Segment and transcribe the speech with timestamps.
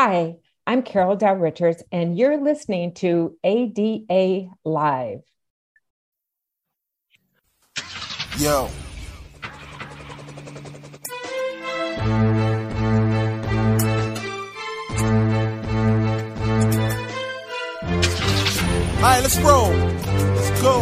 [0.00, 5.22] Hi, I'm Carol Dow Richards, and you're listening to ADA Live.
[8.38, 8.68] Yo.
[18.94, 19.72] All right, let's roll.
[19.72, 20.80] Let's go.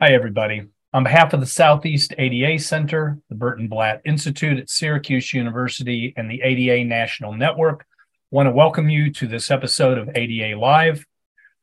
[0.00, 0.68] Hi, everybody.
[0.98, 6.28] On behalf of the Southeast ADA Center, the Burton Blatt Institute at Syracuse University, and
[6.28, 11.06] the ADA National Network, I want to welcome you to this episode of ADA Live.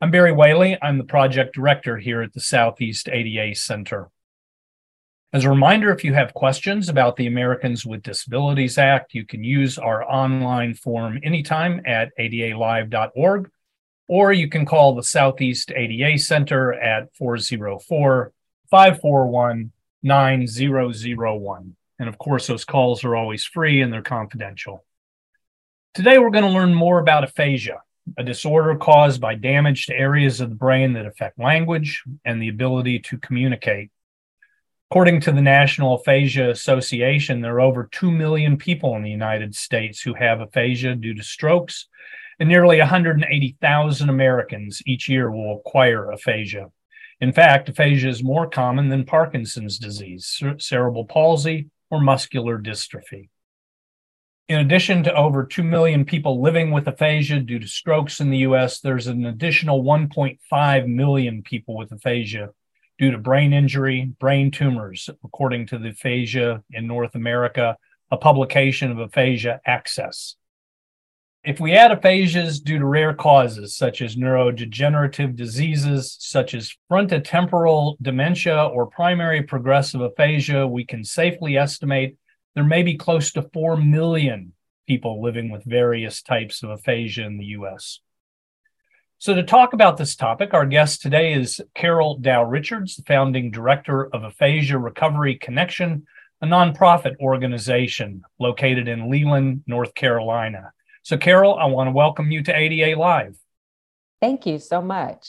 [0.00, 0.78] I'm Barry Whaley.
[0.80, 4.08] I'm the project director here at the Southeast ADA Center.
[5.34, 9.44] As a reminder, if you have questions about the Americans with Disabilities Act, you can
[9.44, 13.50] use our online form anytime at adalive.org,
[14.08, 18.32] or you can call the Southeast ADA Center at 404
[18.70, 21.76] 541 9001.
[21.98, 24.84] And of course, those calls are always free and they're confidential.
[25.94, 27.80] Today, we're going to learn more about aphasia,
[28.18, 32.48] a disorder caused by damage to areas of the brain that affect language and the
[32.48, 33.90] ability to communicate.
[34.90, 39.54] According to the National Aphasia Association, there are over 2 million people in the United
[39.54, 41.88] States who have aphasia due to strokes,
[42.38, 46.70] and nearly 180,000 Americans each year will acquire aphasia.
[47.20, 53.30] In fact, aphasia is more common than Parkinson's disease, cerebral palsy, or muscular dystrophy.
[54.48, 58.38] In addition to over 2 million people living with aphasia due to strokes in the
[58.38, 62.50] US, there's an additional 1.5 million people with aphasia
[62.98, 67.76] due to brain injury, brain tumors, according to the Aphasia in North America,
[68.10, 70.36] a publication of Aphasia Access.
[71.46, 77.96] If we add aphasias due to rare causes such as neurodegenerative diseases such as frontotemporal
[78.02, 82.16] dementia or primary progressive aphasia, we can safely estimate
[82.56, 84.54] there may be close to 4 million
[84.88, 88.00] people living with various types of aphasia in the US.
[89.18, 93.52] So, to talk about this topic, our guest today is Carol Dow Richards, the founding
[93.52, 96.06] director of Aphasia Recovery Connection,
[96.40, 100.72] a nonprofit organization located in Leland, North Carolina.
[101.06, 103.38] So, Carol, I want to welcome you to ADA Live.
[104.20, 105.28] Thank you so much.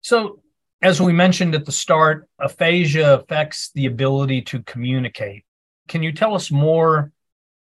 [0.00, 0.40] So,
[0.82, 5.44] as we mentioned at the start, aphasia affects the ability to communicate.
[5.86, 7.12] Can you tell us more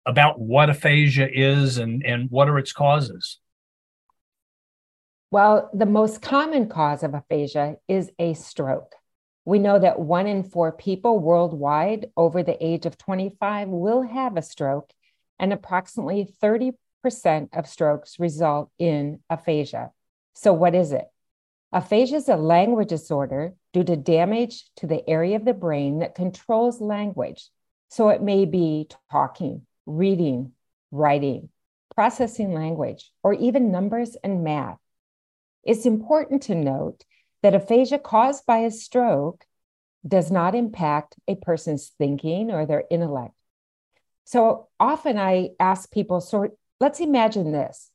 [0.05, 3.39] about what aphasia is and, and what are its causes?
[5.31, 8.97] Well, the most common cause of aphasia is a stroke.
[9.45, 14.37] We know that one in four people worldwide over the age of 25 will have
[14.37, 14.91] a stroke,
[15.39, 16.73] and approximately 30
[17.05, 19.91] of strokes result in aphasia.
[20.35, 21.07] So, what is it?
[21.73, 26.15] Aphasia is a language disorder due to damage to the area of the brain that
[26.15, 27.49] controls language.
[27.89, 30.53] So, it may be talking, reading,
[30.91, 31.49] writing,
[31.95, 34.79] processing language, or even numbers and math.
[35.65, 37.05] It's important to note
[37.43, 39.45] that aphasia caused by a stroke
[40.07, 43.35] does not impact a person's thinking or their intellect.
[44.25, 46.49] So often I ask people, so
[46.81, 47.91] Let's imagine this.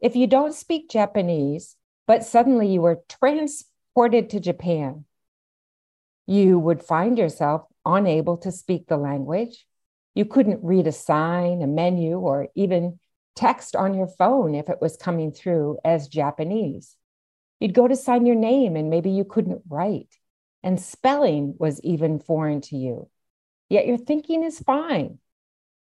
[0.00, 5.06] If you don't speak Japanese, but suddenly you were transported to Japan,
[6.26, 9.66] you would find yourself unable to speak the language.
[10.14, 13.00] You couldn't read a sign, a menu, or even
[13.34, 16.96] text on your phone if it was coming through as Japanese.
[17.60, 20.14] You'd go to sign your name and maybe you couldn't write,
[20.62, 23.08] and spelling was even foreign to you.
[23.70, 25.18] Yet your thinking is fine.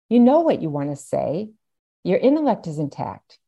[0.09, 1.49] You know what you want to say,
[2.03, 3.39] your intellect is intact,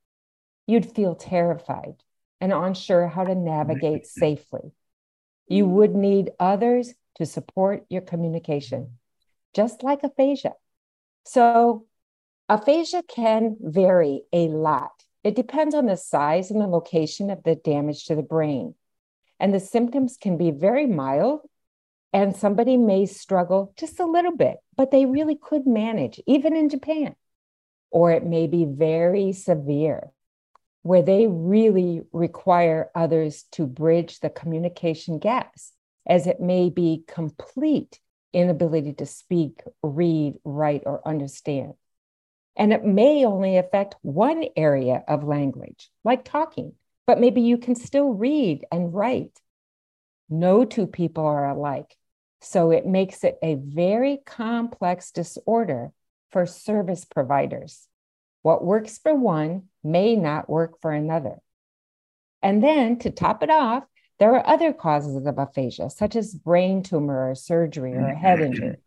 [0.66, 1.96] you'd feel terrified
[2.40, 4.72] and unsure how to navigate safely.
[5.48, 8.98] You would need others to support your communication,
[9.54, 10.54] just like aphasia.
[11.26, 11.86] So,
[12.50, 14.92] aphasia can vary a lot.
[15.24, 18.76] It depends on the size and the location of the damage to the brain.
[19.40, 21.42] And the symptoms can be very mild,
[22.14, 26.70] and somebody may struggle just a little bit, but they really could manage, even in
[26.70, 27.16] Japan
[27.96, 30.12] or it may be very severe,
[30.82, 35.72] where they really require others to bridge the communication gaps,
[36.06, 38.02] as it may be complete
[38.34, 41.74] inability to speak, read, write, or understand.
[42.58, 46.74] And it may only affect one area of language, like talking,
[47.08, 49.40] but maybe you can still read and write.
[50.30, 51.96] No two people are alike.
[52.42, 55.94] So it makes it a very complex disorder
[56.32, 57.88] for service providers.
[58.42, 61.40] What works for one may not work for another.
[62.42, 63.86] And then to top it off,
[64.20, 68.40] there are other causes of aphasia, such as brain tumor or surgery or a head
[68.42, 68.68] injury.
[68.68, 68.82] Mm-hmm.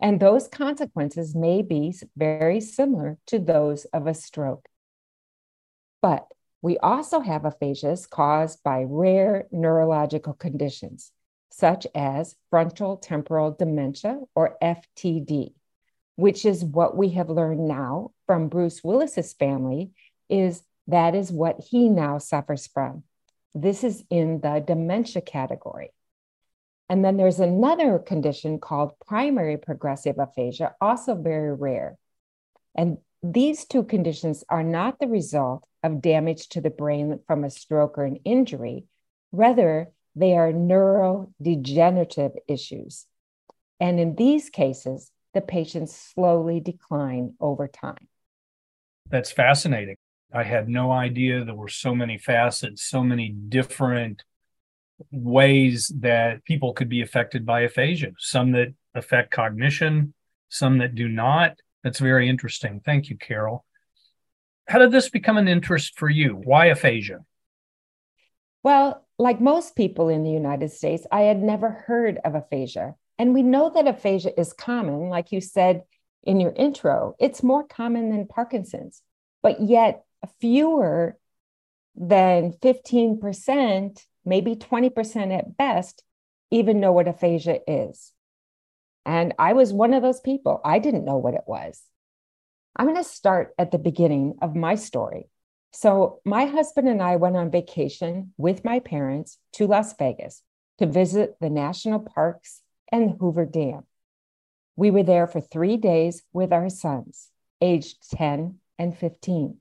[0.00, 4.68] And those consequences may be very similar to those of a stroke.
[6.02, 6.26] But
[6.60, 11.12] we also have aphasias caused by rare neurological conditions,
[11.50, 15.52] such as frontal temporal dementia or FTD,
[16.18, 19.92] which is what we have learned now from Bruce Willis's family
[20.28, 23.04] is that is what he now suffers from.
[23.54, 25.92] This is in the dementia category.
[26.88, 31.96] And then there's another condition called primary progressive aphasia, also very rare.
[32.76, 37.50] And these two conditions are not the result of damage to the brain from a
[37.50, 38.86] stroke or an injury.
[39.30, 43.06] Rather, they are neurodegenerative issues.
[43.78, 48.08] And in these cases, the patients slowly decline over time.
[49.10, 49.96] That's fascinating.
[50.32, 54.24] I had no idea there were so many facets, so many different
[55.10, 60.12] ways that people could be affected by aphasia, some that affect cognition,
[60.48, 61.58] some that do not.
[61.82, 62.80] That's very interesting.
[62.84, 63.64] Thank you, Carol.
[64.66, 66.32] How did this become an interest for you?
[66.44, 67.20] Why aphasia?
[68.62, 72.96] Well, like most people in the United States, I had never heard of aphasia.
[73.18, 75.82] And we know that aphasia is common, like you said
[76.22, 79.02] in your intro, it's more common than Parkinson's,
[79.42, 80.04] but yet
[80.40, 81.16] fewer
[81.96, 86.04] than 15%, maybe 20% at best,
[86.50, 88.12] even know what aphasia is.
[89.04, 90.60] And I was one of those people.
[90.64, 91.82] I didn't know what it was.
[92.76, 95.28] I'm going to start at the beginning of my story.
[95.72, 100.42] So, my husband and I went on vacation with my parents to Las Vegas
[100.78, 103.84] to visit the national parks and Hoover Dam.
[104.76, 107.30] We were there for three days with our sons,
[107.60, 109.56] aged 10 and 15.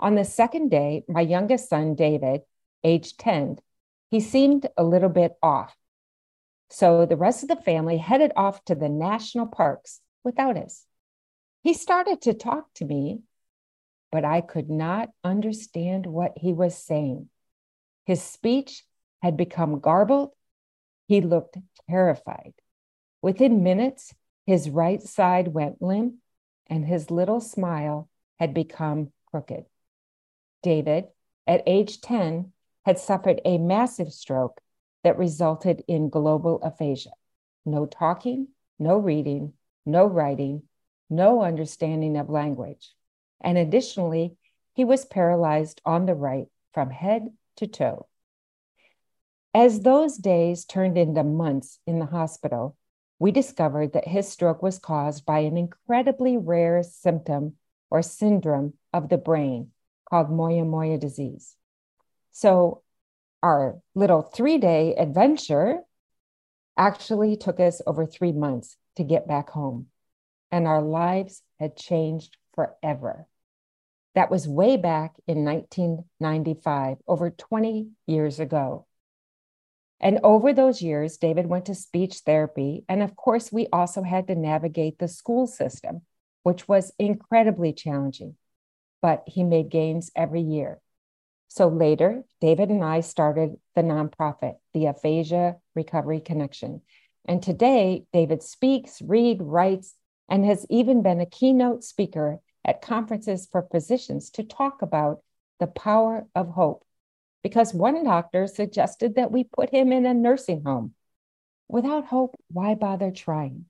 [0.00, 2.42] On the second day, my youngest son, David,
[2.84, 3.58] aged 10,
[4.10, 5.76] he seemed a little bit off.
[6.70, 10.84] So the rest of the family headed off to the national parks without us.
[11.62, 13.22] He started to talk to me,
[14.12, 17.28] but I could not understand what he was saying.
[18.04, 18.84] His speech
[19.22, 20.30] had become garbled.
[21.08, 21.56] He looked
[21.88, 22.52] terrified.
[23.22, 24.14] Within minutes,
[24.46, 26.16] his right side went limp
[26.68, 28.08] and his little smile
[28.38, 29.64] had become crooked.
[30.62, 31.06] David,
[31.46, 32.52] at age 10,
[32.84, 34.60] had suffered a massive stroke
[35.02, 37.12] that resulted in global aphasia.
[37.64, 39.54] No talking, no reading,
[39.86, 40.64] no writing,
[41.08, 42.94] no understanding of language.
[43.40, 44.36] And additionally,
[44.74, 48.06] he was paralyzed on the right from head to toe.
[49.54, 52.76] As those days turned into months in the hospital,
[53.18, 57.56] we discovered that his stroke was caused by an incredibly rare symptom
[57.90, 59.70] or syndrome of the brain
[60.08, 61.56] called Moya Moya disease.
[62.30, 62.82] So,
[63.42, 65.80] our little three day adventure
[66.76, 69.86] actually took us over three months to get back home,
[70.50, 73.26] and our lives had changed forever.
[74.14, 78.86] That was way back in 1995, over 20 years ago.
[80.00, 82.84] And over those years, David went to speech therapy.
[82.88, 86.02] And of course, we also had to navigate the school system,
[86.42, 88.36] which was incredibly challenging
[89.00, 90.80] but he made gains every year.
[91.48, 96.82] So later, David and I started the nonprofit, the Aphasia Recovery Connection.
[97.26, 99.94] And today, David speaks, reads, writes,
[100.28, 105.20] and has even been a keynote speaker at conferences for physicians to talk about
[105.58, 106.84] the power of hope.
[107.48, 110.94] Because one doctor suggested that we put him in a nursing home.
[111.68, 113.66] Without hope, why bother trying?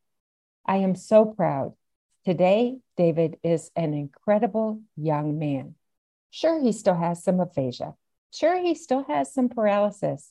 [0.66, 1.74] I am so proud
[2.28, 5.76] Today, David is an incredible young man.
[6.28, 7.94] Sure, he still has some aphasia.
[8.30, 10.30] Sure, he still has some paralysis,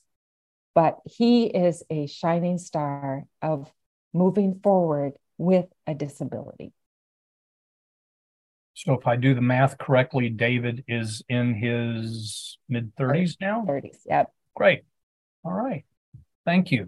[0.76, 3.72] but he is a shining star of
[4.12, 6.72] moving forward with a disability.
[8.78, 13.64] So, if I do the math correctly, David is in his mid 30s now?
[13.66, 14.32] 30s, yep.
[14.54, 14.84] Great.
[15.44, 15.84] All right.
[16.44, 16.86] Thank you.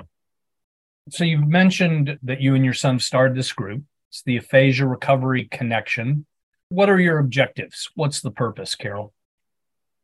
[1.08, 3.82] So, you've mentioned that you and your son started this group.
[4.08, 6.26] It's the aphasia recovery connection.
[6.68, 7.90] What are your objectives?
[7.96, 9.12] What's the purpose, Carol?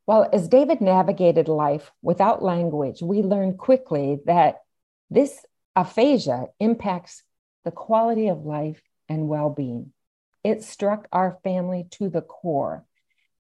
[0.09, 4.57] Well, as David navigated life without language, we learned quickly that
[5.09, 7.23] this aphasia impacts
[7.65, 9.93] the quality of life and well being.
[10.47, 12.87] It struck our family to the core.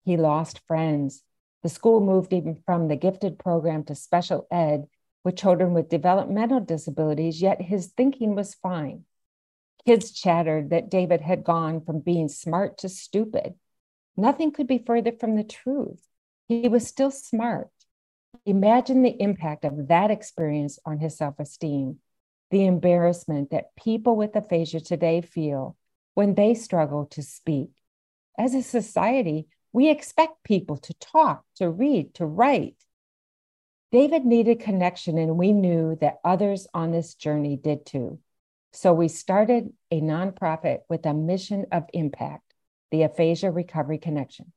[0.06, 1.24] He lost friends.
[1.62, 4.88] The school moved even from the gifted program to special ed
[5.24, 9.06] with children with developmental disabilities, yet his thinking was fine.
[9.86, 13.56] Kids chattered that David had gone from being smart to stupid.
[14.16, 16.08] Nothing could be further from the truth.
[16.48, 17.72] He was still smart.
[18.46, 22.00] Imagine the impact of that experience on his self esteem.
[22.52, 25.75] the embarrassment that people with aphasia today feel
[26.15, 27.69] when they struggle to speak.
[28.38, 32.75] As a society, we expect people to talk, to read, to write.
[33.91, 38.19] David needed connection, and we knew that others on this journey did too.
[38.74, 42.53] So we started a nonprofit with a mission of impact,
[42.91, 44.51] the Aphasia Recovery Connection.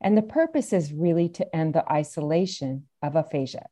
[0.00, 3.66] And the purpose is really to end the isolation of aphasia.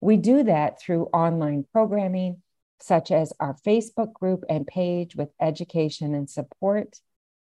[0.00, 2.42] We do that through online programming,
[2.80, 7.00] such as our Facebook group and page with education and support.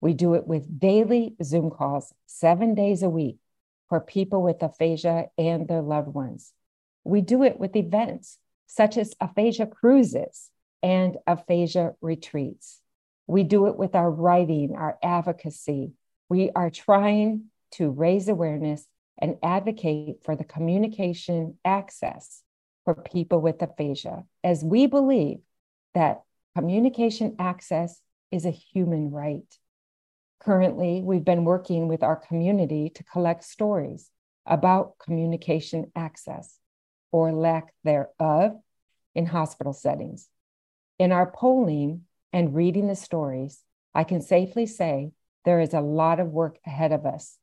[0.00, 3.38] We do it with daily Zoom calls, seven days a week,
[3.88, 6.52] for people with aphasia and their loved ones.
[7.04, 10.50] We do it with events such as aphasia cruises
[10.82, 12.80] and aphasia retreats.
[13.26, 15.92] We do it with our writing, our advocacy.
[16.28, 18.86] We are trying to raise awareness
[19.18, 22.42] and advocate for the communication access
[22.86, 25.38] for people with aphasia, as we believe
[25.92, 26.22] that
[26.56, 28.00] communication access
[28.30, 29.58] is a human right.
[30.40, 34.08] Currently, we've been working with our community to collect stories
[34.46, 36.60] about communication access
[37.10, 38.52] or lack thereof
[39.16, 40.28] in hospital settings.
[41.00, 42.02] In our polling
[42.32, 43.64] and reading the stories,
[43.94, 45.10] I can safely say
[45.44, 47.36] there is a lot of work ahead of us,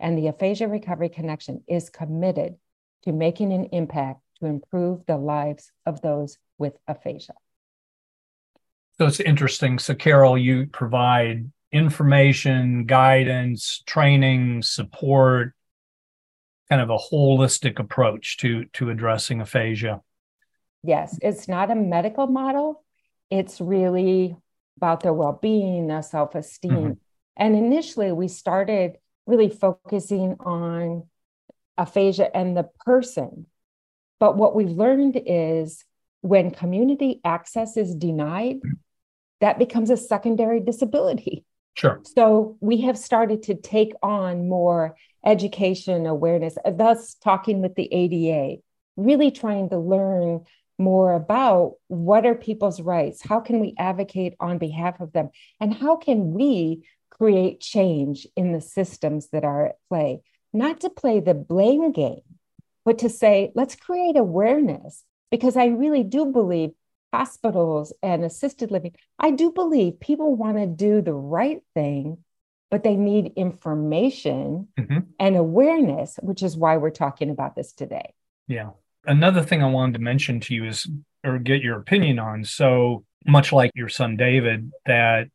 [0.00, 2.54] and the Aphasia Recovery Connection is committed
[3.02, 7.34] to making an impact to improve the lives of those with aphasia.
[8.98, 9.78] So it's interesting.
[9.78, 15.54] So, Carol, you provide information, guidance, training, support,
[16.70, 20.00] kind of a holistic approach to, to addressing aphasia.
[20.82, 22.84] Yes, it's not a medical model,
[23.30, 24.36] it's really
[24.76, 26.70] about their well being, their self esteem.
[26.70, 26.92] Mm-hmm.
[27.36, 31.04] And initially, we started really focusing on
[31.76, 33.46] aphasia and the person.
[34.18, 35.84] But what we've learned is
[36.22, 38.56] when community access is denied,
[39.40, 41.44] that becomes a secondary disability.
[41.74, 42.00] Sure.
[42.04, 47.92] So we have started to take on more education awareness, uh, thus talking with the
[47.92, 48.62] ADA,
[48.96, 50.44] really trying to learn
[50.78, 55.72] more about what are people's rights how can we advocate on behalf of them and
[55.72, 60.20] how can we create change in the systems that are at play
[60.52, 62.20] not to play the blame game
[62.86, 66.70] but to say let's create awareness because i really do believe
[67.12, 72.16] hospitals and assisted living i do believe people want to do the right thing
[72.70, 75.00] but they need information mm-hmm.
[75.20, 78.14] and awareness which is why we're talking about this today
[78.48, 78.70] yeah
[79.06, 80.86] another thing I wanted to mention to you is,
[81.24, 82.44] or get your opinion on.
[82.44, 85.28] So much like your son David, that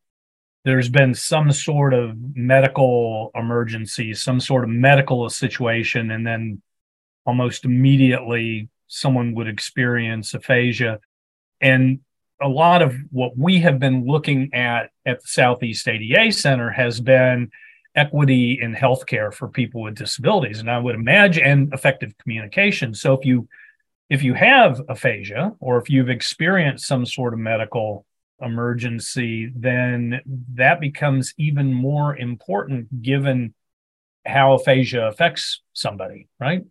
[0.63, 6.62] there's been some sort of medical emergency, some sort of medical situation, and then
[7.25, 11.00] almost immediately someone would experience aphasia.
[11.60, 12.00] And
[12.42, 17.00] a lot of what we have been looking at at the Southeast ADA Center has
[17.00, 17.51] been
[17.96, 20.60] equity in healthcare for people with disabilities.
[20.60, 22.94] And i would imagine and effective communication.
[22.94, 23.48] So if you
[24.10, 28.06] if you have aphasia or if you've experienced some sort of medical
[28.42, 30.20] emergency then
[30.54, 33.54] that becomes even more important given
[34.25, 36.63] how aphasia affects somebody right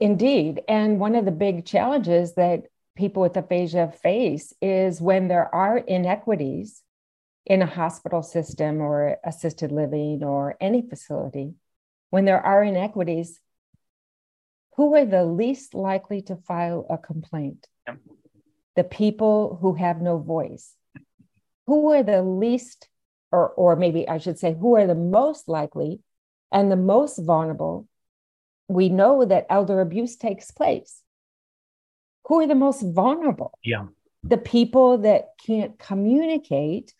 [0.00, 2.64] indeed and one of the big challenges that
[2.96, 6.82] people with aphasia face is when there are inequities
[7.46, 11.54] in a hospital system or assisted living or any facility,
[12.10, 13.40] when there are inequities,
[14.76, 17.66] who are the least likely to file a complaint?
[18.74, 20.74] The people who have no voice.
[21.66, 22.88] Who are the least,
[23.32, 26.00] or, or maybe I should say, who are the most likely
[26.52, 27.88] and the most vulnerable?
[28.68, 31.02] We know that elder abuse takes place.
[32.26, 33.58] Who are the most vulnerable?
[33.62, 33.86] Yeah.
[34.24, 36.92] The people that can't communicate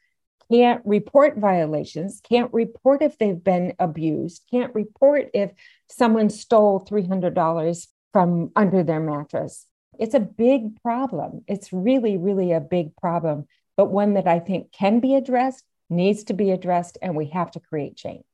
[0.51, 5.51] can't report violations, can't report if they've been abused, can't report if
[5.89, 9.67] someone stole $300 from under their mattress.
[9.99, 11.45] It's a big problem.
[11.49, 13.47] It's really, really a big problem,
[13.77, 17.51] but one that I think can be addressed, needs to be addressed, and we have
[17.53, 18.25] to create change.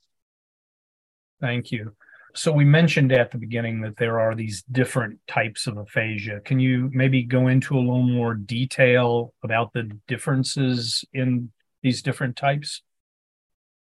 [1.40, 1.94] Thank you.
[2.34, 6.40] So, we mentioned at the beginning that there are these different types of aphasia.
[6.40, 12.36] Can you maybe go into a little more detail about the differences in these different
[12.36, 12.82] types?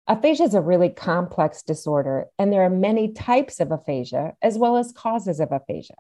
[0.08, 4.77] Aphasia is a really complex disorder, and there are many types of aphasia as well
[4.77, 5.96] as causes of aphasia.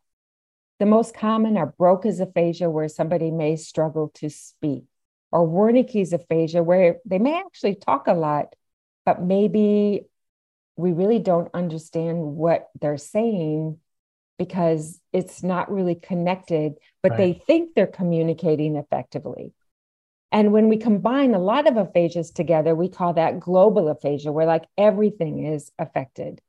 [0.79, 4.85] The most common are Broca's aphasia, where somebody may struggle to speak,
[5.31, 8.55] or Wernicke's aphasia, where they may actually talk a lot,
[9.05, 10.05] but maybe
[10.79, 13.77] we really don't understand what they're saying
[14.37, 17.17] because it's not really connected, but right.
[17.17, 19.51] they think they're communicating effectively.
[20.31, 24.45] And when we combine a lot of aphasias together, we call that global aphasia, where
[24.45, 26.39] like everything is affected.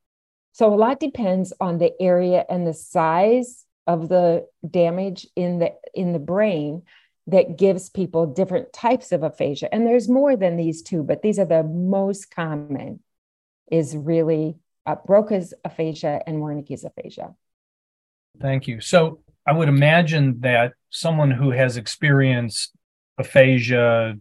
[0.53, 5.73] So a lot depends on the area and the size of the damage in the
[5.93, 6.83] in the brain
[7.27, 9.73] that gives people different types of aphasia.
[9.75, 13.01] And there's more than these two, but these are the most common
[13.71, 17.35] is really uh, Broca's aphasia and Wernicke's aphasia.
[18.41, 18.81] Thank you.
[18.81, 22.73] So I would imagine that someone who has experienced
[23.19, 24.15] aphasia,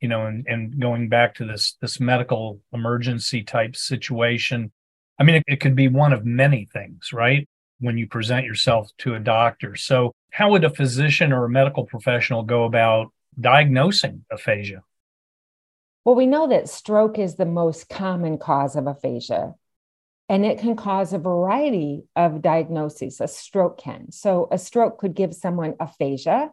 [0.00, 4.72] you know, and, and going back to this this medical emergency type situation,
[5.18, 7.48] I mean, it, it could be one of many things, right?
[7.80, 9.76] When you present yourself to a doctor.
[9.76, 14.82] So how would a physician or a medical professional go about diagnosing aphasia?
[16.08, 19.54] Well, we know that stroke is the most common cause of aphasia,
[20.30, 23.20] and it can cause a variety of diagnoses.
[23.20, 24.10] A stroke can.
[24.10, 26.50] So, a stroke could give someone aphasia,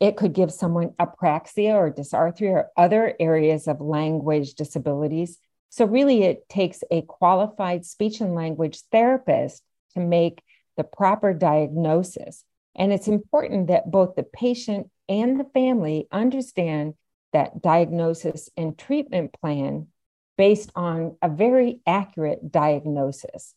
[0.00, 5.36] it could give someone apraxia or dysarthria or other areas of language disabilities.
[5.68, 9.62] So, really, it takes a qualified speech and language therapist
[9.96, 10.42] to make
[10.78, 12.42] the proper diagnosis.
[12.74, 16.94] And it's important that both the patient and the family understand
[17.32, 19.88] that diagnosis and treatment plan
[20.36, 23.54] based on a very accurate diagnosis.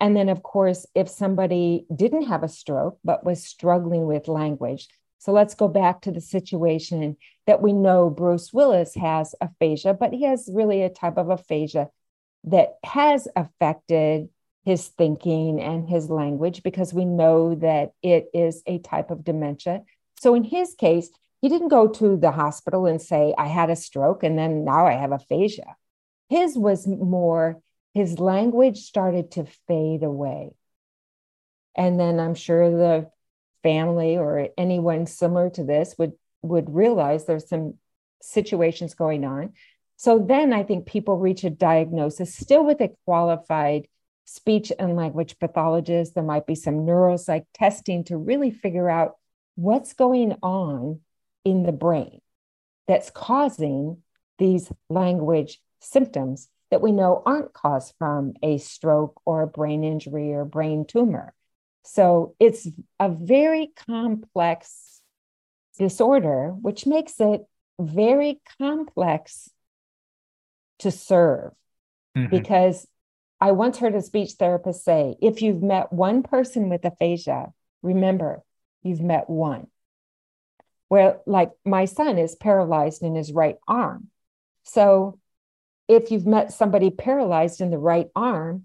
[0.00, 4.88] And then, of course, if somebody didn't have a stroke but was struggling with language,
[5.18, 10.12] so let's go back to the situation that we know Bruce Willis has aphasia, but
[10.12, 11.88] he has really a type of aphasia
[12.44, 14.28] that has affected
[14.64, 19.82] his thinking and his language because we know that it is a type of dementia.
[20.20, 21.10] So in his case,
[21.40, 24.86] he didn't go to the hospital and say, I had a stroke and then now
[24.86, 25.76] I have aphasia.
[26.28, 27.60] His was more,
[27.94, 30.50] his language started to fade away.
[31.76, 33.10] And then I'm sure the
[33.62, 37.74] family or anyone similar to this would would realize there's some
[38.22, 39.52] situations going on.
[39.96, 43.88] So then I think people reach a diagnosis still with a qualified
[44.24, 46.14] speech and language pathologist.
[46.14, 49.16] There might be some neuropsych testing to really figure out
[49.56, 51.00] what's going on
[51.44, 52.20] in the brain
[52.86, 53.98] that's causing
[54.38, 60.32] these language symptoms that we know aren't caused from a stroke or a brain injury
[60.32, 61.34] or brain tumor.
[61.84, 62.68] So it's
[63.00, 65.00] a very complex
[65.78, 67.42] disorder, which makes it
[67.80, 69.50] very complex
[70.80, 71.52] to serve
[72.16, 72.30] mm-hmm.
[72.30, 72.86] because
[73.40, 78.42] I once heard a speech therapist say if you've met one person with aphasia, remember
[78.82, 79.68] you've met one.
[80.88, 84.08] Where, like, my son is paralyzed in his right arm.
[84.62, 85.18] So,
[85.86, 88.64] if you've met somebody paralyzed in the right arm,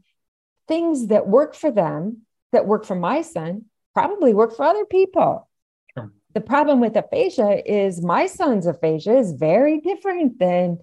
[0.68, 5.50] things that work for them, that work for my son, probably work for other people.
[5.98, 6.12] Sure.
[6.34, 10.80] The problem with aphasia is my son's aphasia is very different than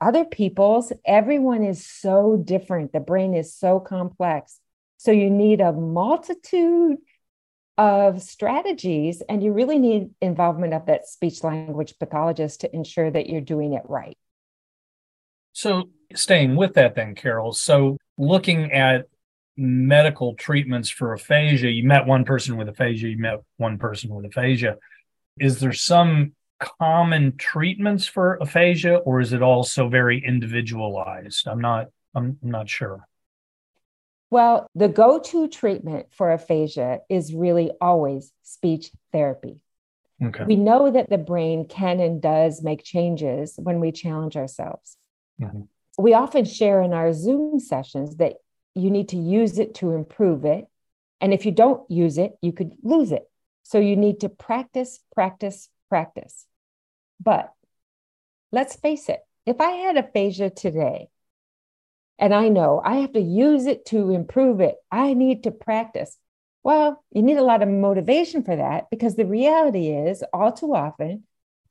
[0.00, 0.92] other people's.
[1.04, 2.92] Everyone is so different.
[2.92, 4.58] The brain is so complex.
[4.98, 6.98] So you need a multitude
[7.78, 13.28] of strategies, and you really need involvement of that speech language pathologist to ensure that
[13.28, 14.16] you're doing it right.
[15.52, 17.52] So, staying with that, then, Carol.
[17.52, 19.06] So, looking at
[19.56, 24.26] medical treatments for aphasia, you met one person with aphasia, you met one person with
[24.26, 24.76] aphasia.
[25.38, 31.46] Is there some common treatments for aphasia or is it all so very individualized?
[31.48, 33.06] I'm not I'm, I'm not sure.
[34.30, 39.60] Well, the go-to treatment for aphasia is really always speech therapy.
[40.22, 40.44] Okay.
[40.44, 44.96] We know that the brain can and does make changes when we challenge ourselves.
[45.40, 45.62] Mm-hmm.
[45.98, 48.34] We often share in our Zoom sessions that
[48.74, 50.66] you need to use it to improve it.
[51.20, 53.28] And if you don't use it, you could lose it.
[53.62, 56.46] So you need to practice, practice, practice.
[57.20, 57.52] But
[58.52, 61.08] let's face it, if I had aphasia today,
[62.18, 66.16] and I know I have to use it to improve it, I need to practice.
[66.62, 70.74] Well, you need a lot of motivation for that because the reality is, all too
[70.74, 71.24] often,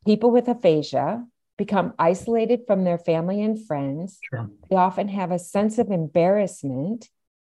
[0.06, 1.26] people with aphasia
[1.58, 4.20] become isolated from their family and friends.
[4.30, 4.50] Sure.
[4.70, 7.10] They often have a sense of embarrassment.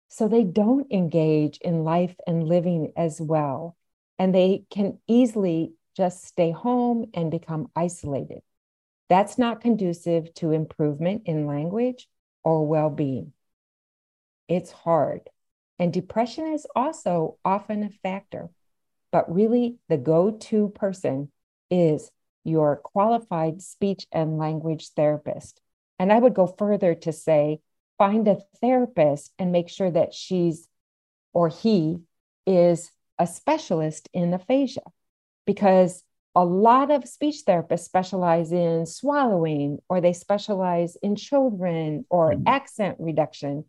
[0.08, 3.76] So they don't engage in life and living as well.
[4.18, 8.42] And they can easily just stay home and become isolated.
[9.10, 12.08] That's not conducive to improvement in language
[12.46, 13.34] or well being.
[14.48, 15.30] It's hard.
[15.78, 18.50] And depression is also often a factor.
[19.12, 21.32] But really, the go to person
[21.70, 22.12] is
[22.46, 25.60] your qualified speech and language therapist.
[26.00, 27.60] And I would go further to say,
[27.98, 30.68] find a therapist and make sure that she's
[31.34, 31.98] or he
[32.46, 34.82] is a specialist in aphasia
[35.46, 36.04] because
[36.36, 42.48] a lot of speech therapists specialize in swallowing or they specialize in children or mm-hmm.
[42.48, 43.64] accent reduction.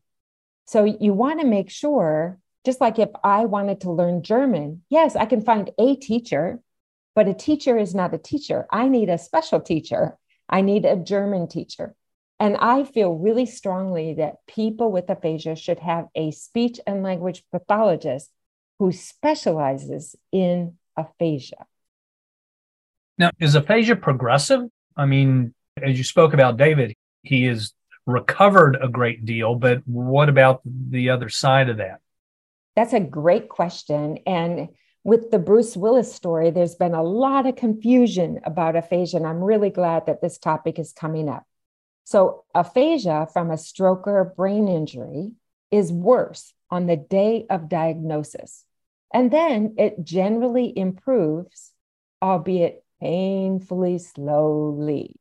[0.66, 5.14] So you want to make sure, just like if I wanted to learn German, yes,
[5.14, 6.60] I can find a teacher,
[7.14, 8.66] but a teacher is not a teacher.
[8.70, 10.18] I need a special teacher.
[10.48, 11.94] I need a German teacher.
[12.38, 17.44] And I feel really strongly that people with aphasia should have a speech and language
[17.52, 18.30] pathologist
[18.78, 21.64] who specializes in aphasia.
[23.18, 24.62] Now, is aphasia progressive?
[24.96, 27.72] I mean, as you spoke about David, he has
[28.06, 32.00] recovered a great deal, but what about the other side of that?
[32.74, 34.18] That's a great question.
[34.26, 34.68] And
[35.02, 39.42] with the Bruce Willis story, there's been a lot of confusion about aphasia, and I'm
[39.42, 41.44] really glad that this topic is coming up.
[42.04, 45.32] So, aphasia from a stroke or brain injury
[45.70, 48.64] is worse on the day of diagnosis.
[49.12, 51.72] And then it generally improves,
[52.22, 55.16] albeit painfully slowly.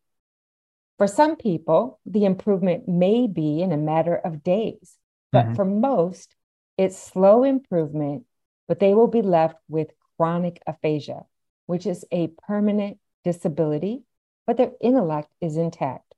[0.98, 4.98] For some people, the improvement may be in a matter of days,
[5.32, 5.56] but mm-hmm.
[5.56, 6.36] for most,
[6.78, 8.24] it's slow improvement,
[8.68, 11.26] but they will be left with chronic aphasia,
[11.66, 14.04] which is a permanent disability,
[14.48, 16.16] but their intellect is intact.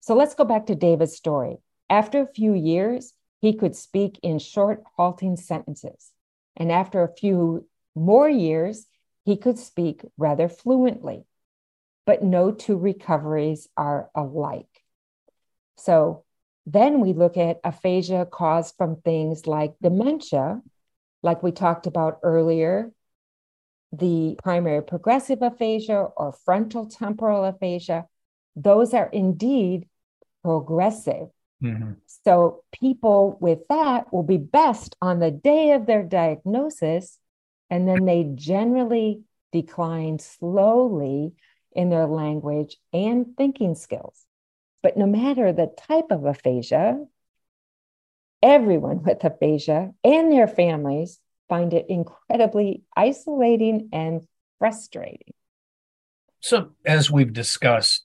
[0.00, 1.58] So let's go back to David's story.
[1.90, 6.12] After a few years, he could speak in short, halting sentences.
[6.56, 8.86] And after a few more years,
[9.24, 11.24] he could speak rather fluently,
[12.06, 14.82] but no two recoveries are alike.
[15.76, 16.24] So
[16.66, 20.62] then we look at aphasia caused from things like dementia,
[21.22, 22.92] like we talked about earlier,
[23.92, 28.06] the primary progressive aphasia or frontal temporal aphasia.
[28.56, 29.88] Those are indeed
[30.42, 31.28] progressive.
[31.62, 31.92] Mm-hmm.
[32.24, 37.18] So people with that will be best on the day of their diagnosis
[37.70, 41.32] and then they generally decline slowly
[41.72, 44.26] in their language and thinking skills.
[44.82, 47.04] But no matter the type of aphasia,
[48.42, 54.26] everyone with aphasia and their families find it incredibly isolating and
[54.58, 55.34] frustrating.
[56.40, 58.04] So, as we've discussed,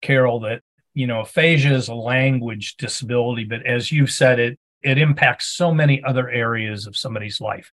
[0.00, 0.62] Carol, that
[0.94, 5.74] you know, aphasia is a language disability, but as you've said, it it impacts so
[5.74, 7.70] many other areas of somebody's life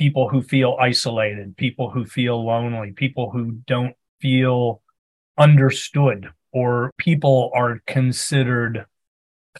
[0.00, 4.80] people who feel isolated, people who feel lonely, people who don't feel
[5.36, 8.86] understood, or people are considered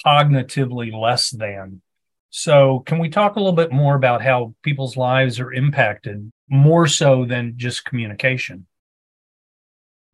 [0.06, 1.82] cognitively less than.
[2.30, 6.86] So, can we talk a little bit more about how people's lives are impacted more
[6.86, 8.66] so than just communication?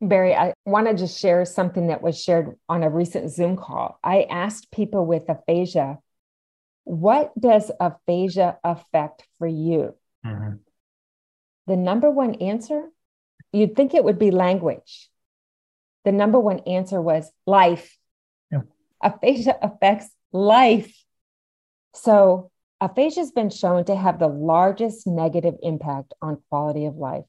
[0.01, 4.01] Barry, I want to just share something that was shared on a recent Zoom call.
[4.03, 5.99] I asked people with aphasia,
[6.83, 9.95] what does aphasia affect for you?
[10.27, 10.57] Mm-hmm.
[11.67, 12.85] The number one answer,
[13.53, 15.09] you'd think it would be language.
[16.05, 17.97] The number one answer was life.
[18.51, 18.61] Yeah.
[19.03, 20.97] Aphasia affects life.
[21.95, 27.25] So, aphasia has been shown to have the largest negative impact on quality of life.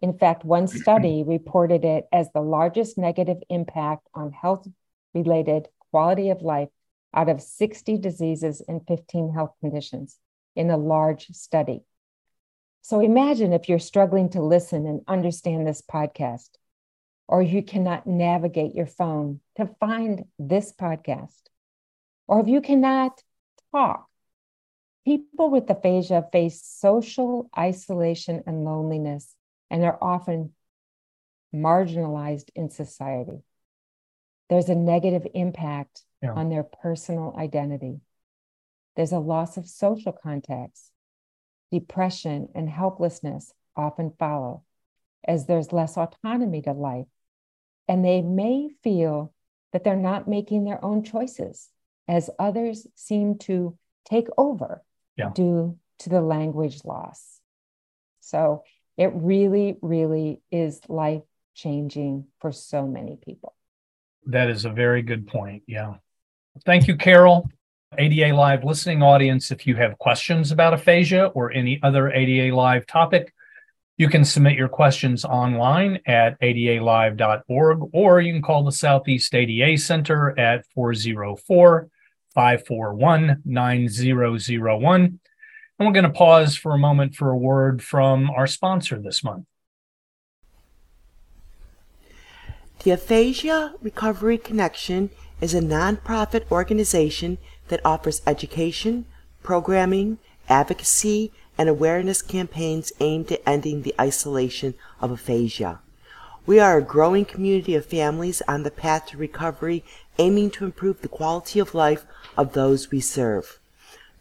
[0.00, 4.66] In fact, one study reported it as the largest negative impact on health
[5.12, 6.68] related quality of life
[7.14, 10.18] out of 60 diseases and 15 health conditions
[10.56, 11.82] in a large study.
[12.84, 16.50] So imagine if you're struggling to listen and understand this podcast,
[17.26, 21.40] or you cannot navigate your phone to find this podcast,
[22.28, 23.22] or if you cannot
[23.72, 24.06] talk.
[25.06, 29.34] People with aphasia face social isolation and loneliness
[29.70, 30.52] and are often
[31.54, 33.38] marginalized in society.
[34.50, 36.34] There's a negative impact yeah.
[36.34, 38.00] on their personal identity.
[38.94, 40.90] There's a loss of social contacts
[41.78, 44.62] depression, and helplessness often follow,
[45.26, 47.06] as there's less autonomy to life.
[47.88, 49.34] And they may feel
[49.72, 51.68] that they're not making their own choices,
[52.06, 54.82] as others seem to take over
[55.16, 55.30] yeah.
[55.34, 57.40] due to the language loss.
[58.20, 58.62] So
[58.96, 61.22] it really, really is life
[61.54, 63.54] changing for so many people.
[64.26, 65.64] That is a very good point.
[65.66, 65.94] Yeah.
[66.64, 67.48] Thank you, Carol.
[67.98, 72.86] ADA Live listening audience, if you have questions about aphasia or any other ADA Live
[72.86, 73.32] topic,
[73.96, 79.78] you can submit your questions online at adalive.org or you can call the Southeast ADA
[79.78, 81.88] Center at 404
[82.34, 85.20] 541 9001.
[85.78, 89.22] And we're going to pause for a moment for a word from our sponsor this
[89.22, 89.46] month.
[92.82, 99.06] The Aphasia Recovery Connection is a nonprofit organization that offers education,
[99.42, 105.80] programming, advocacy, and awareness campaigns aimed at ending the isolation of aphasia.
[106.46, 109.82] We are a growing community of families on the path to recovery,
[110.18, 112.04] aiming to improve the quality of life
[112.36, 113.58] of those we serve.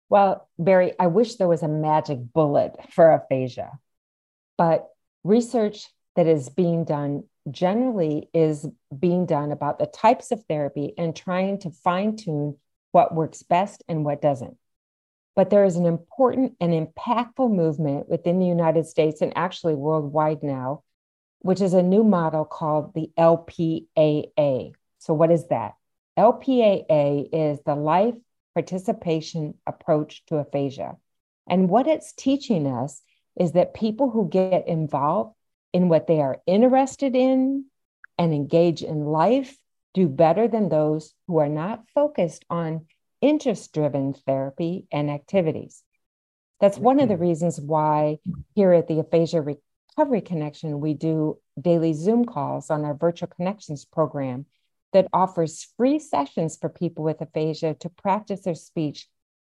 [0.09, 3.79] Well, Barry, I wish there was a magic bullet for aphasia,
[4.57, 4.89] but
[5.23, 8.67] research that is being done generally is
[8.99, 12.57] being done about the types of therapy and trying to fine tune
[12.91, 14.57] what works best and what doesn't.
[15.35, 20.43] But there is an important and impactful movement within the United States and actually worldwide
[20.43, 20.83] now,
[21.39, 24.73] which is a new model called the LPAA.
[24.99, 25.73] So, what is that?
[26.17, 28.15] LPAA is the Life
[28.53, 30.97] Participation Approach to Aphasia.
[31.47, 33.01] And what it's teaching us
[33.35, 35.35] is that people who get involved
[35.73, 37.65] in what they are interested in
[38.17, 39.57] and engage in life
[39.93, 42.85] do better than those who are not focused on
[43.23, 45.81] interest driven therapy and activities.
[46.59, 47.23] That's one of the mm-hmm.
[47.23, 48.17] reasons why
[48.53, 53.85] here at the Aphasia Recovery Connection, we do daily Zoom calls on our Virtual Connections
[53.85, 54.45] program
[54.91, 59.07] that offers free sessions for people with aphasia to practice their speech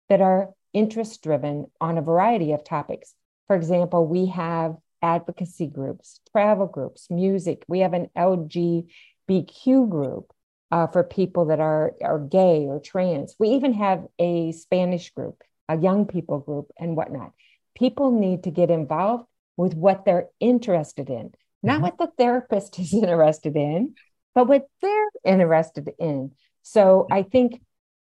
[0.08, 3.16] that are interest driven on a variety of topics.
[3.48, 7.64] For example, we have advocacy groups, travel groups, music.
[7.68, 10.33] We have an LGBTQ group
[10.74, 13.36] uh, for people that are, are gay or trans.
[13.38, 17.32] We even have a Spanish group, a young people group, and whatnot.
[17.76, 21.32] People need to get involved with what they're interested in,
[21.62, 21.84] not mm-hmm.
[21.84, 23.94] what the therapist is interested in,
[24.34, 26.32] but what they're interested in.
[26.64, 27.62] So I think,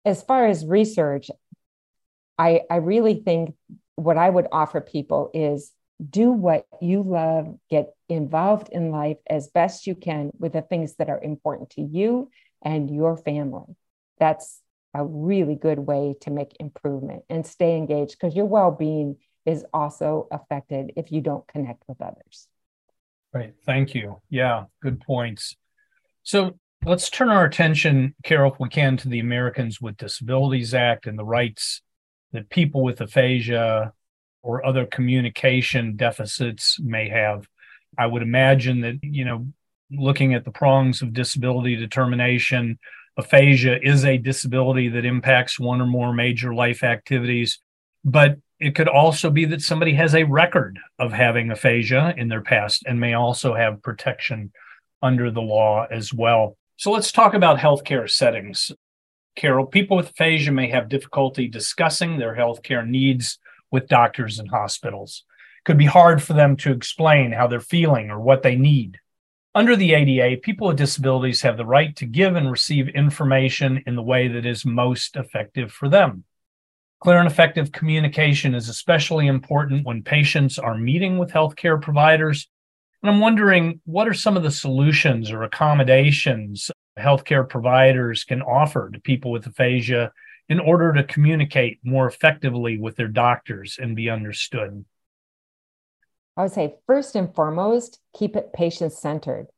[0.05, 1.33] as far as research,
[2.39, 3.57] I, I really think
[3.97, 5.73] what I would offer people is
[6.11, 10.95] do what you love, get involved in life as best you can with the things
[10.97, 12.31] that are important to you
[12.65, 13.77] and your family.
[14.19, 14.61] That's
[14.95, 19.65] a really good way to make improvement and stay engaged because your well being is
[19.73, 22.47] also affected if you don't connect with others.
[23.33, 23.55] Right.
[23.65, 24.21] Thank you.
[24.29, 25.57] Yeah, good points.
[26.23, 31.07] So let's turn our attention, Carol, if we can, to the Americans with Disabilities Act
[31.07, 31.81] and the rights
[32.33, 33.93] that people with aphasia
[34.43, 37.49] or other communication deficits may have.
[37.97, 39.47] I would imagine that, you know,
[39.93, 42.79] looking at the prongs of disability determination,
[43.17, 47.59] aphasia is a disability that impacts one or more major life activities.
[48.05, 52.41] But it could also be that somebody has a record of having aphasia in their
[52.41, 54.53] past and may also have protection
[55.03, 56.57] under the law as well.
[56.77, 58.71] So let's talk about healthcare settings.
[59.35, 63.39] Carol, people with aphasia may have difficulty discussing their healthcare needs
[63.71, 65.25] with doctors and hospitals.
[65.59, 68.99] It could be hard for them to explain how they're feeling or what they need.
[69.55, 73.97] Under the ADA, people with disabilities have the right to give and receive information in
[73.97, 76.25] the way that is most effective for them.
[77.01, 82.49] Clear and effective communication is especially important when patients are meeting with healthcare providers.
[83.03, 88.91] And I'm wondering what are some of the solutions or accommodations healthcare providers can offer
[88.91, 90.13] to people with aphasia
[90.49, 94.85] in order to communicate more effectively with their doctors and be understood?
[96.37, 99.49] I would say, first and foremost, keep it patient centered.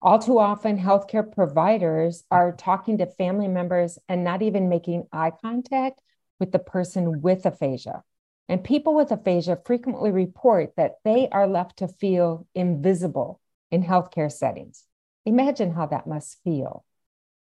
[0.00, 5.30] All too often, healthcare providers are talking to family members and not even making eye
[5.30, 6.00] contact
[6.40, 8.02] with the person with aphasia.
[8.48, 14.30] And people with aphasia frequently report that they are left to feel invisible in healthcare
[14.30, 14.84] settings.
[15.24, 16.84] Imagine how that must feel.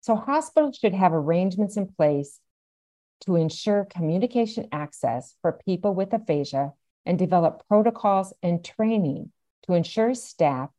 [0.03, 2.40] So, hospitals should have arrangements in place
[3.21, 6.75] to ensure communication access for people with aphasia
[7.07, 9.33] and develop protocols and training
[9.64, 10.70] to ensure staff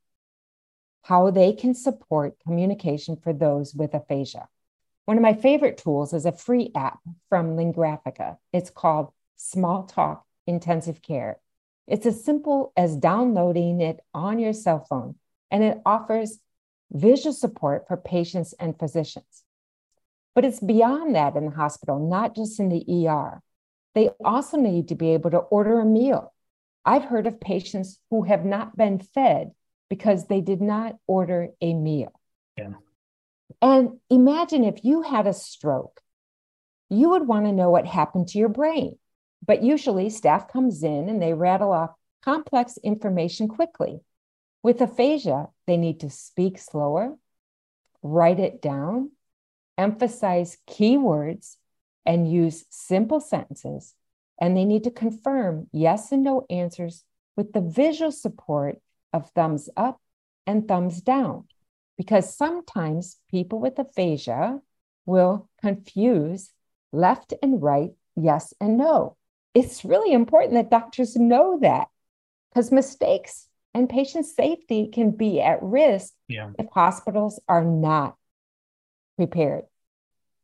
[1.04, 4.48] how they can support communication for those with aphasia.
[5.06, 8.38] One of my favorite tools is a free app from Lingraphica.
[8.52, 11.40] It's called Small Talk Intensive Care.
[11.88, 15.16] It's as simple as downloading it on your cell phone,
[15.52, 16.40] and it offers
[16.92, 19.44] visual support for patients and physicians.
[20.34, 23.42] But it's beyond that in the hospital, not just in the ER.
[23.94, 26.34] They also need to be able to order a meal.
[26.86, 29.52] I've heard of patients who have not been fed
[29.90, 32.12] because they did not order a meal.
[32.58, 32.74] Yeah.
[33.62, 36.02] And imagine if you had a stroke,
[36.90, 38.98] you would want to know what happened to your brain.
[39.46, 41.92] But usually, staff comes in and they rattle off
[42.24, 44.00] complex information quickly.
[44.64, 47.16] With aphasia, they need to speak slower,
[48.02, 49.12] write it down,
[49.78, 51.58] emphasize keywords,
[52.06, 53.94] and use simple sentences.
[54.40, 57.04] And they need to confirm yes and no answers
[57.36, 58.80] with the visual support
[59.14, 60.00] of thumbs up
[60.46, 61.46] and thumbs down.
[61.98, 64.60] Because sometimes people with aphasia
[65.06, 66.52] will confuse
[66.92, 69.16] left and right, yes and no.
[69.54, 71.88] It's really important that doctors know that
[72.50, 76.50] because mistakes and patient safety can be at risk yeah.
[76.58, 78.16] if hospitals are not
[79.18, 79.64] prepared.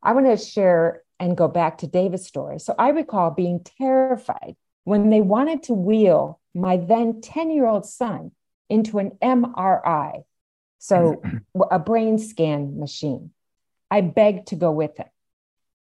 [0.02, 2.58] I want to share and go back to David's story.
[2.58, 7.86] So I recall being terrified when they wanted to wheel my then 10 year old
[7.86, 8.32] son
[8.68, 10.24] into an MRI,
[10.78, 11.62] so mm-hmm.
[11.70, 13.30] a brain scan machine.
[13.88, 15.06] I begged to go with him.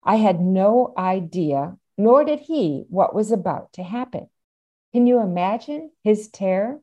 [0.01, 4.29] I had no idea, nor did he, what was about to happen.
[4.93, 6.79] Can you imagine his terror?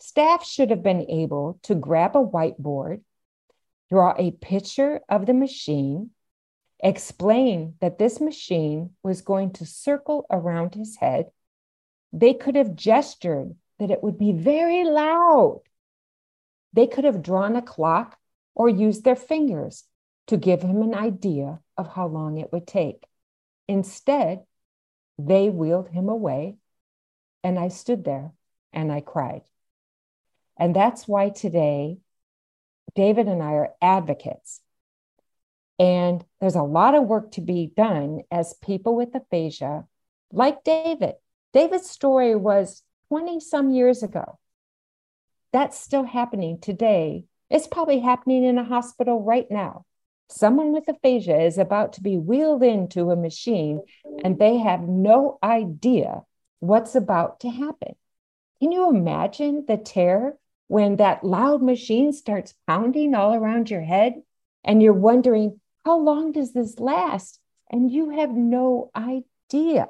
[0.00, 3.02] Staff should have been able to grab a whiteboard,
[3.88, 6.10] draw a picture of the machine,
[6.82, 11.30] explain that this machine was going to circle around his head.
[12.12, 15.62] They could have gestured that it would be very loud.
[16.72, 18.18] They could have drawn a clock
[18.54, 19.84] or used their fingers
[20.26, 23.04] to give him an idea of how long it would take.
[23.68, 24.44] Instead,
[25.18, 26.56] they wheeled him away,
[27.44, 28.32] and I stood there
[28.72, 29.42] and I cried.
[30.56, 31.98] And that's why today,
[32.94, 34.60] David and I are advocates
[35.82, 39.84] and there's a lot of work to be done as people with aphasia,
[40.30, 41.14] like David.
[41.52, 44.38] David's story was 20 some years ago.
[45.52, 47.24] That's still happening today.
[47.50, 49.84] It's probably happening in a hospital right now.
[50.30, 53.82] Someone with aphasia is about to be wheeled into a machine
[54.22, 56.22] and they have no idea
[56.60, 57.96] what's about to happen.
[58.60, 64.22] Can you imagine the terror when that loud machine starts pounding all around your head
[64.62, 67.40] and you're wondering, how long does this last?
[67.70, 69.88] And you have no idea.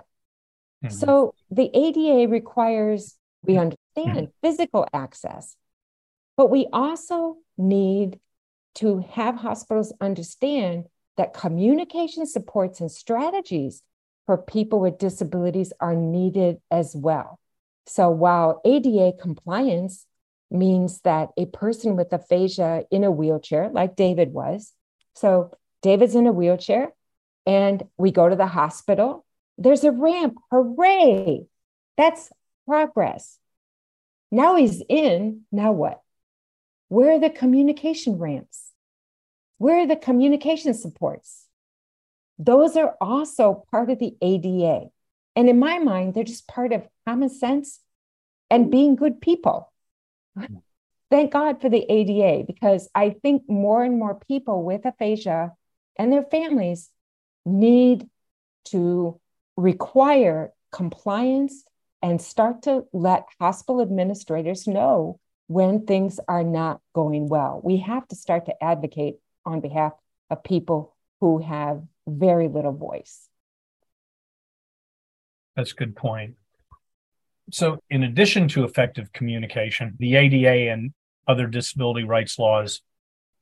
[0.84, 0.90] Mm-hmm.
[0.90, 4.24] So the ADA requires, we understand, mm-hmm.
[4.42, 5.56] physical access,
[6.36, 8.18] but we also need
[8.76, 10.84] to have hospitals understand
[11.16, 13.82] that communication supports and strategies
[14.26, 17.38] for people with disabilities are needed as well.
[17.86, 20.06] So while ADA compliance
[20.50, 24.72] means that a person with aphasia in a wheelchair, like David was,
[25.14, 25.50] so
[25.82, 26.92] David's in a wheelchair
[27.46, 29.24] and we go to the hospital.
[29.58, 30.36] There's a ramp.
[30.50, 31.46] Hooray!
[31.96, 32.30] That's
[32.66, 33.38] progress.
[34.30, 35.42] Now he's in.
[35.50, 36.00] Now what?
[36.88, 38.70] Where are the communication ramps?
[39.58, 41.46] Where are the communication supports?
[42.38, 44.88] Those are also part of the ADA.
[45.36, 47.80] And in my mind, they're just part of common sense
[48.50, 49.72] and being good people.
[50.36, 50.56] Hmm.
[51.10, 55.52] Thank God for the ADA because I think more and more people with aphasia
[55.96, 56.90] and their families
[57.44, 58.08] need
[58.66, 59.20] to
[59.56, 61.64] require compliance
[62.00, 67.60] and start to let hospital administrators know when things are not going well.
[67.62, 69.92] We have to start to advocate on behalf
[70.30, 73.28] of people who have very little voice.
[75.54, 76.34] That's a good point.
[77.52, 80.94] So, in addition to effective communication, the ADA and
[81.28, 82.80] other disability rights laws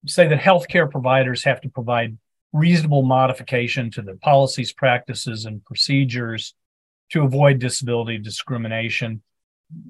[0.07, 2.19] say that healthcare providers have to provide
[2.53, 6.55] reasonable modification to the policies, practices, and procedures
[7.11, 9.23] to avoid disability discrimination.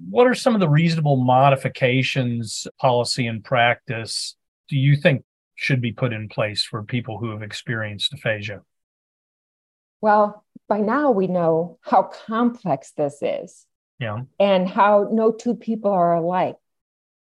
[0.09, 4.37] What are some of the reasonable modifications, policy, and practice
[4.69, 5.25] do you think
[5.57, 8.63] should be put in place for people who have experienced aphasia?
[10.01, 13.67] Well, by now we know how complex this is.
[13.99, 14.21] Yeah.
[14.39, 16.57] And how no two people are alike.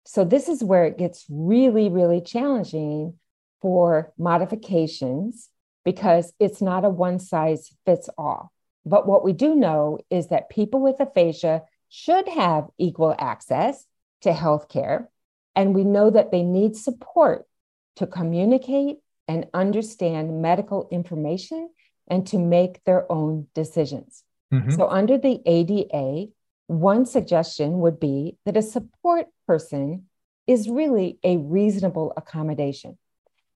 [0.06, 3.20] So this is where it gets really, really challenging
[3.64, 5.50] for modifications
[5.86, 8.52] because it's not a one size fits all.
[8.86, 13.86] But what we do know is that people with aphasia should have equal access
[14.22, 15.08] to healthcare.
[15.56, 17.46] And we know that they need support
[17.96, 18.98] to communicate
[19.30, 21.70] and understand medical information
[22.08, 24.24] and to make their own decisions.
[24.54, 24.72] Mm-hmm.
[24.72, 26.32] So, under the ADA,
[26.68, 30.10] one suggestion would be that a support person
[30.48, 32.98] is really a reasonable accommodation.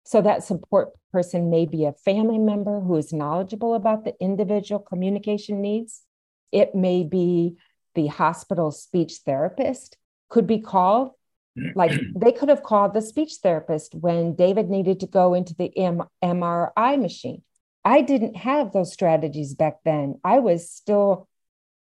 [0.08, 4.80] So that support person may be a family member who is knowledgeable about the individual
[4.80, 6.04] communication needs.
[6.50, 7.58] It may be
[7.94, 9.98] the hospital speech therapist,
[10.30, 11.12] could be called.
[11.76, 15.76] Like they could have called the speech therapist when David needed to go into the
[15.78, 17.42] M- MRI machine.
[17.84, 20.22] I didn't have those strategies back then.
[20.24, 21.28] I was still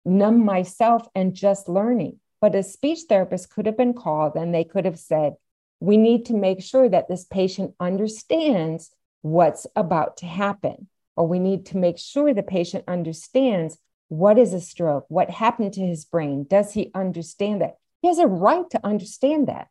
[0.04, 2.18] numb myself and just learning.
[2.40, 5.34] But a speech therapist could have been called and they could have said,
[5.80, 8.90] we need to make sure that this patient understands
[9.22, 14.52] what's about to happen, or we need to make sure the patient understands what is
[14.52, 16.46] a stroke, what happened to his brain.
[16.48, 17.76] Does he understand that?
[18.00, 19.68] He has a right to understand that.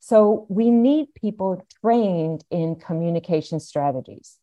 [0.00, 4.38] So we need people trained in communication strategies.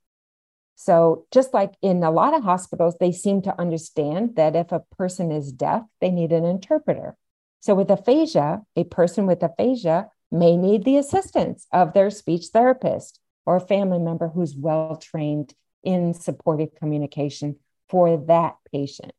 [0.76, 4.84] So, just like in a lot of hospitals, they seem to understand that if a
[4.98, 7.16] person is deaf, they need an interpreter.
[7.62, 13.20] So, with aphasia, a person with aphasia may need the assistance of their speech therapist
[13.46, 15.54] or a family member who's well trained
[15.84, 17.56] in supportive communication
[17.88, 19.12] for that patient.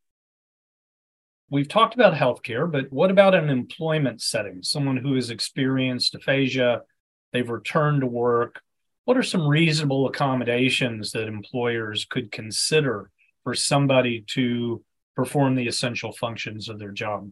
[1.51, 4.63] We've talked about healthcare, but what about an employment setting?
[4.63, 6.83] Someone who has experienced aphasia,
[7.33, 8.61] they've returned to work.
[9.05, 13.11] What are some reasonable accommodations that employers could consider
[13.45, 14.83] for somebody to
[15.15, 17.31] perform the essential functions of their job?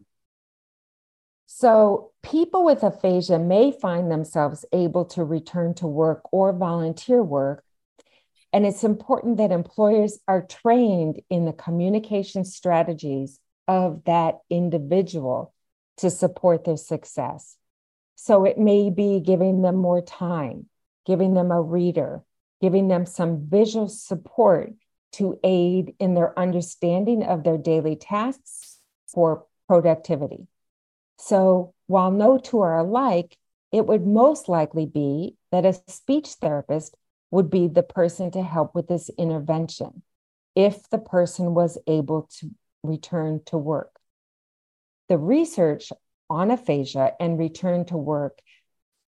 [1.45, 7.63] So, people with aphasia may find themselves able to return to work or volunteer work.
[8.51, 15.53] And it's important that employers are trained in the communication strategies of that individual
[15.97, 17.57] to support their success.
[18.15, 20.69] So, it may be giving them more time,
[21.05, 22.23] giving them a reader,
[22.61, 24.73] giving them some visual support
[25.13, 30.47] to aid in their understanding of their daily tasks for productivity.
[31.17, 33.37] So while no two are alike,
[33.71, 36.95] it would most likely be that a speech therapist
[37.31, 40.03] would be the person to help with this intervention
[40.55, 42.51] if the person was able to
[42.83, 43.91] return to work.
[45.09, 45.91] The research
[46.29, 48.39] on aphasia and return to work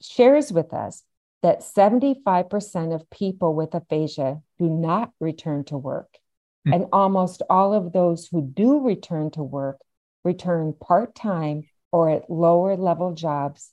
[0.01, 1.03] shares with us
[1.43, 6.19] that 75% of people with aphasia do not return to work.
[6.67, 6.75] Mm.
[6.75, 9.81] And almost all of those who do return to work
[10.25, 11.65] return part time
[11.95, 13.71] or at lower level jobs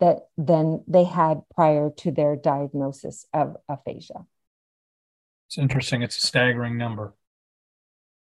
[0.00, 4.26] that than they had prior to their diagnosis of aphasia.
[5.46, 6.02] It's interesting.
[6.02, 7.14] It's a staggering number.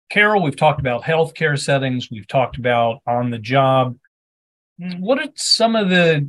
[0.09, 3.97] Carol, we've talked about healthcare settings, we've talked about on the job.
[4.99, 6.29] What are some of the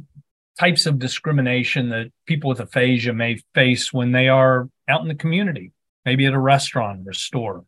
[0.59, 5.15] types of discrimination that people with aphasia may face when they are out in the
[5.15, 5.71] community,
[6.05, 7.65] maybe at a restaurant or store?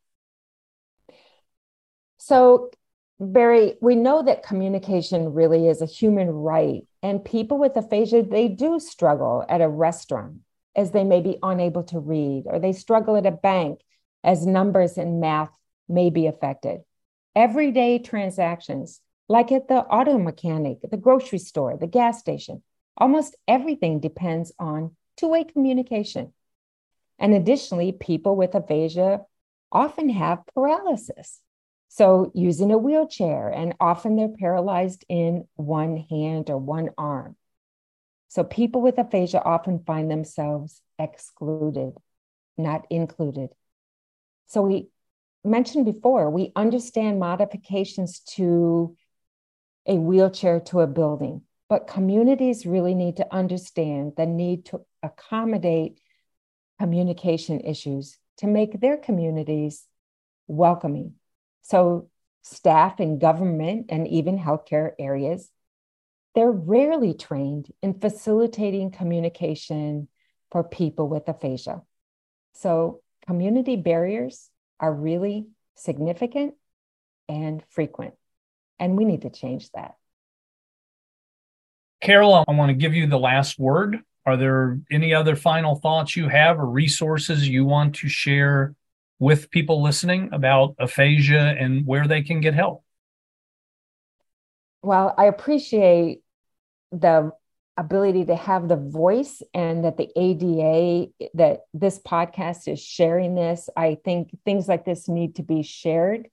[2.20, 2.70] So,
[3.32, 8.48] Barry, we know that communication really is a human right, and people with aphasia they
[8.48, 10.40] do struggle at a restaurant
[10.76, 13.82] as they may be unable to read, or they struggle at a bank
[14.24, 15.52] as numbers and math
[15.88, 16.82] may be affected.
[17.36, 19.00] Everyday transactions,
[19.30, 22.64] like at the auto mechanic, the grocery store, the gas station,
[22.98, 26.34] almost everything depends on two-way communication.
[27.20, 29.22] And additionally, people with aphasia
[29.72, 31.40] often have paralysis.
[31.96, 37.36] So, using a wheelchair, and often they're paralyzed in one hand or one arm.
[38.30, 41.94] So, people with aphasia often find themselves excluded,
[42.58, 43.52] not included.
[44.48, 44.88] So, we
[45.44, 48.98] mentioned before, we understand modifications to
[49.86, 56.00] a wheelchair to a building, but communities really need to understand the need to accommodate
[56.80, 59.86] communication issues to make their communities
[60.48, 61.14] welcoming
[61.64, 62.10] so,
[62.42, 65.50] staff in government and even healthcare areas,
[66.36, 70.10] they're rarely trained in facilitating communication
[70.52, 71.82] for people with aphasia.
[72.54, 74.50] So, community barriers
[74.80, 76.56] are really significant
[77.30, 78.14] and frequent,
[78.78, 79.96] and we need to change that.
[82.02, 84.02] Carol, I want to give you the last word.
[84.26, 88.76] Are there any other final thoughts you have or resources you want to share
[89.20, 92.84] with people listening about aphasia and where they can get help?
[94.82, 96.22] Well, I appreciate
[96.92, 97.32] the
[97.78, 103.70] ability to have the voice and that the ADA, that this podcast is sharing this.
[103.76, 106.28] I think things like this need to be shared.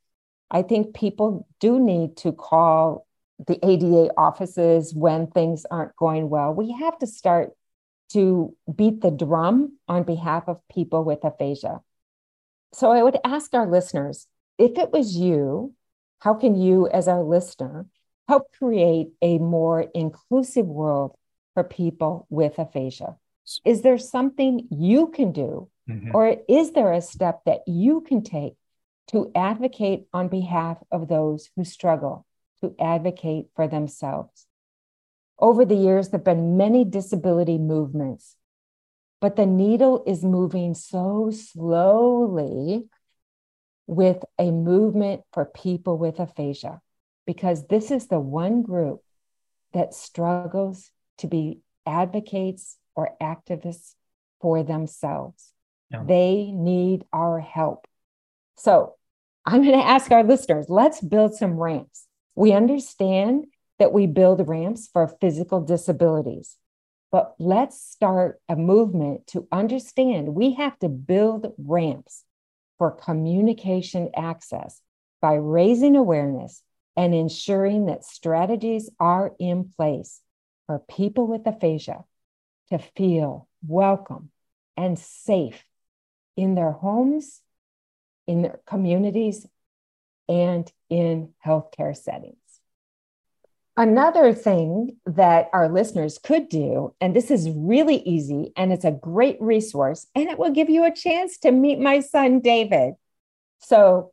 [0.51, 3.07] I think people do need to call
[3.47, 6.53] the ADA offices when things aren't going well.
[6.53, 7.53] We have to start
[8.13, 11.81] to beat the drum on behalf of people with aphasia.
[12.73, 14.27] So I would ask our listeners
[14.59, 15.75] if it was you,
[16.21, 17.87] how can you, as our listener,
[18.29, 21.17] help create a more inclusive world
[21.55, 23.17] for people with aphasia?
[23.65, 26.15] Is there something you can do, Mhm.
[26.15, 28.57] or is there a step that you can take
[29.09, 32.27] to advocate on behalf of those who struggle,
[32.61, 34.47] to advocate for themselves?
[35.39, 38.37] Over the years, there have been many disability movements,
[39.21, 42.89] but the needle is moving so slowly
[43.87, 46.81] with a movement for people with aphasia,
[47.27, 49.03] because this is the one group
[49.73, 53.95] that struggles to be advocates or activists
[54.41, 55.53] for themselves.
[55.91, 56.05] Yeah.
[56.07, 57.87] They need our help.
[58.57, 58.95] So
[59.45, 62.07] I'm going to ask our listeners let's build some ramps.
[62.35, 63.47] We understand
[63.79, 66.57] that we build ramps for physical disabilities,
[67.11, 72.25] but let's start a movement to understand we have to build ramps
[72.79, 74.81] for communication access
[75.21, 76.63] by raising awareness
[76.97, 80.21] and ensuring that strategies are in place
[80.67, 82.05] for people with aphasia
[82.71, 84.31] to feel welcome
[84.77, 85.65] and safe
[86.37, 87.41] in their homes,
[88.27, 89.47] in their communities,
[90.29, 92.40] and in healthcare settings.
[93.81, 98.91] Another thing that our listeners could do, and this is really easy and it's a
[98.91, 102.93] great resource, and it will give you a chance to meet my son, David.
[103.61, 104.13] So,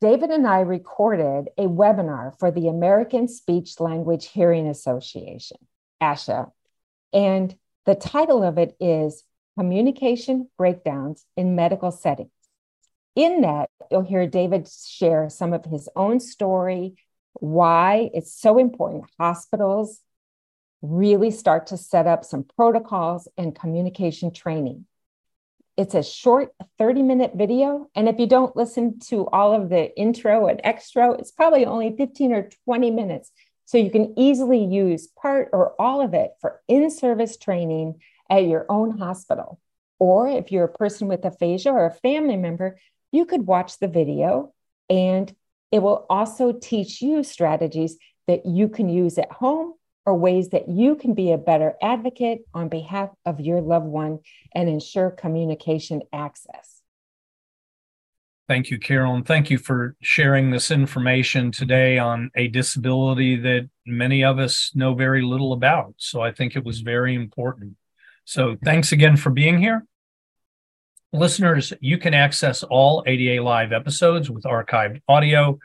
[0.00, 5.58] David and I recorded a webinar for the American Speech Language Hearing Association,
[6.02, 6.50] ASHA,
[7.12, 9.22] and the title of it is
[9.58, 12.30] Communication Breakdowns in Medical Settings.
[13.14, 16.96] In that, you'll hear David share some of his own story,
[17.40, 20.00] why it's so important hospitals
[20.82, 24.86] really start to set up some protocols and communication training.
[25.76, 27.88] It's a short 30 minute video.
[27.94, 31.96] And if you don't listen to all of the intro and extra, it's probably only
[31.96, 33.30] 15 or 20 minutes.
[33.64, 38.46] So you can easily use part or all of it for in service training at
[38.46, 39.60] your own hospital.
[39.98, 42.78] Or if you're a person with aphasia or a family member,
[43.12, 44.52] you could watch the video
[44.88, 45.34] and
[45.70, 47.96] it will also teach you strategies
[48.26, 49.74] that you can use at home
[50.06, 54.20] or ways that you can be a better advocate on behalf of your loved one
[54.54, 56.80] and ensure communication access.
[58.48, 63.68] Thank you, Carol, and thank you for sharing this information today on a disability that
[63.84, 65.94] many of us know very little about.
[65.98, 67.76] So I think it was very important.
[68.24, 69.84] So thanks again for being here.
[71.12, 75.58] Listeners, you can access all ADA Live episodes with archived audio,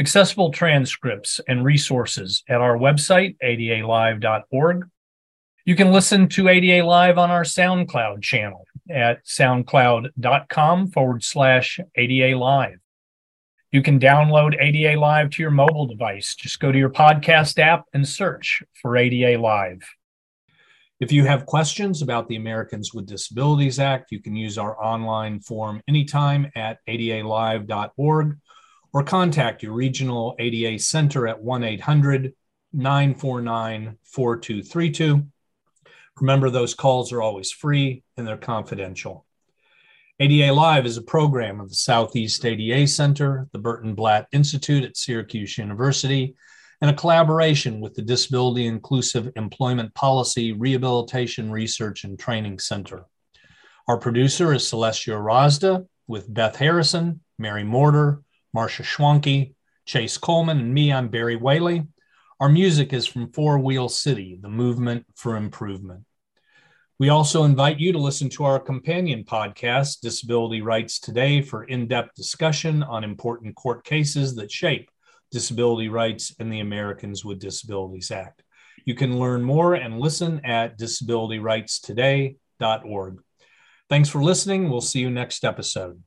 [0.00, 4.88] accessible transcripts, and resources at our website, adalive.org.
[5.64, 12.36] You can listen to ADA Live on our SoundCloud channel at soundcloud.com forward slash ADA
[12.36, 12.80] Live.
[13.70, 16.34] You can download ADA Live to your mobile device.
[16.34, 19.82] Just go to your podcast app and search for ADA Live.
[21.00, 25.40] If you have questions about the Americans with Disabilities Act, you can use our online
[25.40, 28.36] form anytime at adalive.org
[28.92, 32.34] or contact your regional ADA center at 1 800
[32.74, 35.26] 949 4232.
[36.20, 39.24] Remember, those calls are always free and they're confidential.
[40.18, 44.98] ADA Live is a program of the Southeast ADA Center, the Burton Blatt Institute at
[44.98, 46.34] Syracuse University,
[46.80, 53.04] and a collaboration with the Disability Inclusive Employment Policy Rehabilitation Research and Training Center.
[53.86, 58.22] Our producer is Celestia Razda with Beth Harrison, Mary Morder,
[58.54, 59.54] Marcia Schwanke,
[59.84, 61.86] Chase Coleman, and me, I'm Barry Whaley.
[62.38, 66.04] Our music is from Four Wheel City, the movement for improvement.
[66.98, 71.88] We also invite you to listen to our companion podcast, Disability Rights Today, for in
[71.88, 74.90] depth discussion on important court cases that shape
[75.30, 78.42] disability rights and the Americans with Disabilities Act.
[78.84, 83.22] You can learn more and listen at disabilityrightstoday.org.
[83.88, 84.70] Thanks for listening.
[84.70, 86.00] We'll see you next episode.